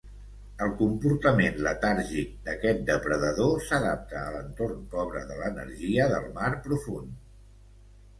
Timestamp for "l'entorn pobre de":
4.37-5.37